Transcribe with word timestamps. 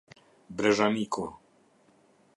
Brezhaniku 0.57 1.25